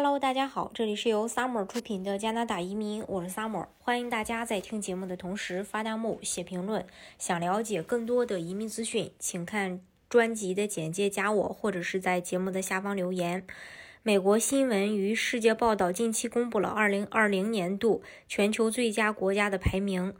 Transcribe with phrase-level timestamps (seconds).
[0.00, 6.86] Hello，大家好，这里是由 Summer 出品的加拿大移民，我是 Summer，欢迎大家在听节目的同时发弹幕、写评论。
[7.18, 13.44] 想了解更多的移民资讯，请看专辑的简介，加我或者是在节目的下方留言。
[14.04, 20.14] 美国新闻与世界报道近期公布了2020年度全球最佳国家的排名，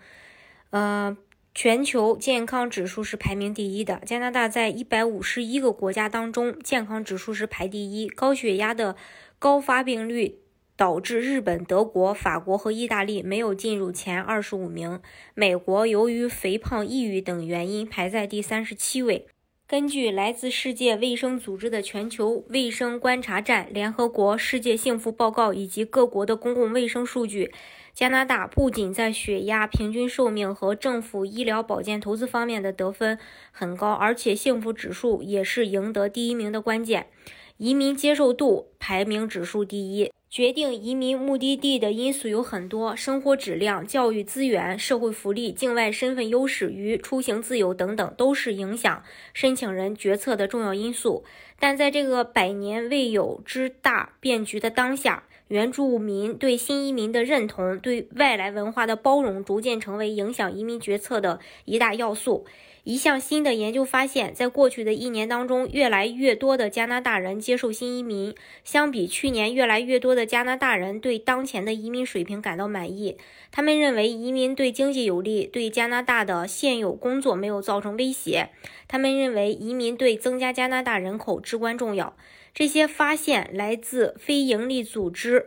[0.70, 1.16] 呃。
[1.54, 8.08] 全球健康指数是排名第一的，加拿大在一百五十一个国家当中，健康指数是排第一。
[8.08, 8.95] 高血压的
[9.41, 10.41] 高发病率
[10.77, 15.00] 导致日本、德国、法国和意大利没有进入前二十五名。
[15.35, 19.29] 美国由于肥胖、抑郁等原因排在第三十七位。
[19.68, 27.53] 根据来自世界卫生组织的全球卫生观察站、联合国世界幸福报告以及各国的公共卫生数据。
[27.93, 33.19] 加拿大不仅在血压、平均寿命和政府医疗保健投资方面的得分
[33.53, 37.09] 很高，而且幸福指数也是赢得第一名的关键。
[37.58, 40.12] 移民接受度排名指数第一。
[40.30, 51.25] 决定移民目的地的因素有很多，生活质量、教育资源、社会福利、境外身份优势与出行自由等等，都是影响申请人决策的重要因素。
[51.59, 62.47] 但在这个百年未有之大变局的当下，原住民对新移民的认同、对外来文化的包容，逐渐成为影响移民决策的一大要素。
[62.85, 68.35] 一项新的研究发现，在过去的一年当中，越来越多的加拿大人接受新移民。
[68.65, 73.19] 相比去年，越来越多的加拿大人对当前的移民水平感到满意。
[73.51, 78.49] 他们认为移民对经济有利，对加拿大的现有工作没有造成威胁。
[78.87, 82.17] 他们认为移民对增加加拿大人口至关重要。
[82.55, 85.38] 这些发现来自非营利组织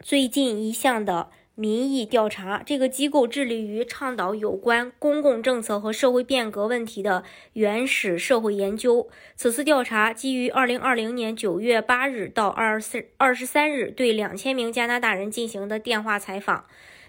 [0.00, 1.30] 最近一项的。
[1.60, 9.08] 民意调查这个机构致力于倡导有关公共政策和社会变革问题的原始社会研究。
[9.34, 16.66] 此次调查基于2020年9月8日到24 23日对2000名加拿大人进行的电话采访。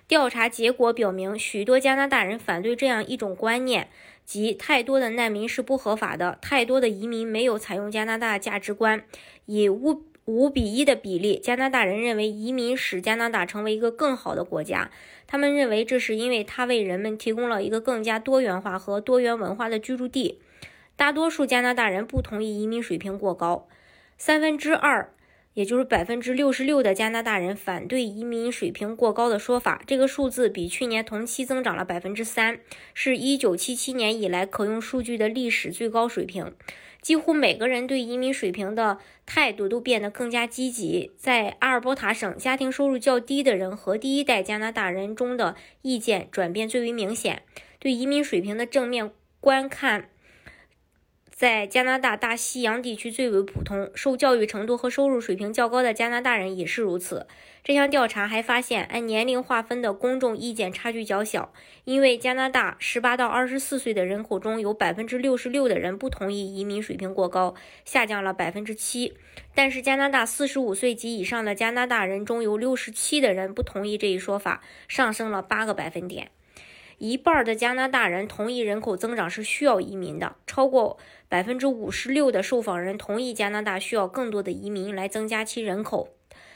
[0.08, 3.90] 调查结果表明，许多加拿大人反对这样一种观念，
[4.26, 9.04] 即太多的难民是不合法的，太多的移民没有采用加拿大价值观，
[9.46, 10.06] 以无。
[10.30, 14.92] 五比一的比例，加拿大人认为移民使加拿大成为一个更好的国家。
[15.26, 20.40] 他们认为这是因为它为人们提供了一个更加多元化和多元文化的居住地。
[20.96, 23.68] 大多数加拿大人不同意移民水平过高，
[24.20, 25.12] 三分之二。
[25.56, 32.60] 也就是百分之六十六的加拿大人反对移民水平过高的说法，这个数字比去年同期增长了百分之三，
[32.94, 36.54] 是一九七七年以来可用数据的历史最高水平。
[37.02, 41.12] 几乎每个人对移民水平的态度都变得更加积极。
[41.18, 47.44] 在阿尔伯塔省，家庭收入较低的人和第一代加拿大人中的意见转变最为明显，
[47.80, 50.10] 对移民水平的正面观看。
[51.40, 57.28] 在加拿大大西洋地区最为普通，受教育程度和收入水平较高的加拿大人也是如此。
[57.64, 61.54] 这项调查还发现，按年龄划分的公众意见差距较小，
[61.86, 67.56] 因为加拿大18到24岁的人口中有66%的人不同意移民水平过高，
[67.86, 69.14] 下降了7%。
[69.56, 76.32] 但是加拿大45岁及以上的加拿大人中有67%的人不同意这一说法，上升了8个百分点。
[77.00, 80.98] 一半的加拿大人同意人口增长是需要移民的，超过
[81.30, 86.10] 百分之五十六的受访人同意加拿大需要更多的移民来增加其人口，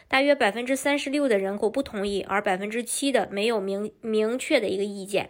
[0.10, 5.30] 大约百分之三十六的人口不同意，而百分之七的没有明明确的一个意见。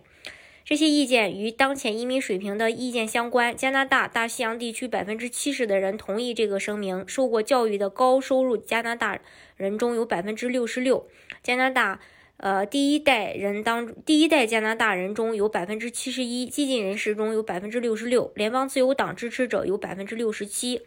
[0.65, 3.55] 这些意见与当前移民水平的意见相关。
[3.55, 7.07] 加拿大大西洋地区百分之七十的人同意这个声明。
[7.07, 9.19] 受过教育的高收入加拿大
[9.57, 11.05] 人中有百分之六十六。
[11.43, 11.99] 加拿大。
[12.37, 20.81] 呃，第一代人当第一代加拿大人中有百分之七十一，激进人士中有百分之六十六，联邦自由党支持者有百分之六十七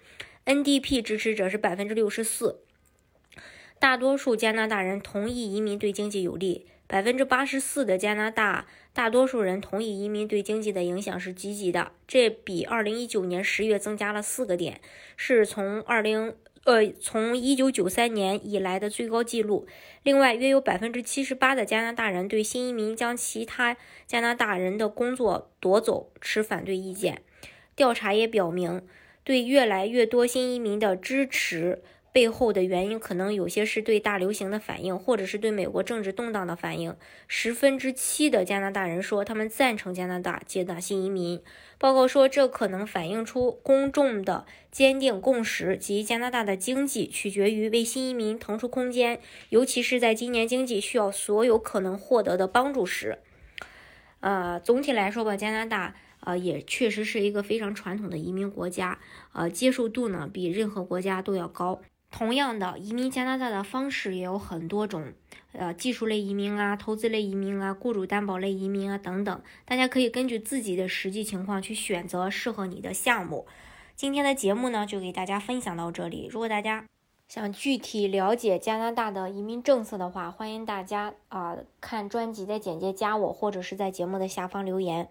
[0.44, 2.60] ，NDP 支持者是百分之六十四。
[3.78, 14.80] 大多数加拿大人同意移民对经济有利，百分之八十四的加拿大大多数人同意移民对经济的影响是积极的，这比二零一九年十月增加了四个点，
[15.16, 16.34] 是从二零。
[16.66, 19.69] 呃，从一九九三年以来的最高纪录。
[20.02, 27.23] 另外，约有百分之七十八的加拿大人对新移民将其他加拿大人的工作夺走持反对意见。
[27.76, 28.82] 调查也表明，
[29.23, 31.85] 对越来越多新移民的支持。
[32.16, 36.96] 背后的原因可能有些是对大流行的反应，或者是对美国政治动荡的反应。
[37.28, 41.42] 十分之七的加拿大人说他们赞成加拿大接纳新移民。
[41.76, 49.20] 报告说，这可能反映出公众的坚定共识，即加拿大的经济取决于为新移民腾出空间，
[49.50, 53.18] 尤其是在今年经济需要所有可能获得的帮助时。
[54.20, 58.98] 呃，总体来说吧，加拿大呃也确实是一个非常传统的移民国家，
[59.34, 61.82] 呃，接受度呢比任何国家都要高。
[62.18, 65.12] 同样的，移民加拿大的方式也有很多种，
[65.52, 73.46] 呃，技术类移民啊，投资类移民啊，雇主担保类移民啊等等，大家可以根据自己的实际情况去选择适合你的项目。
[73.94, 76.26] 今天的节目呢，就给大家分享到这里。
[76.30, 76.86] 如果大家
[77.28, 85.10] 想具体了解加拿大的移民政策的话，欢迎大家啊看专辑的简介加我，或者是在节目的下方留言。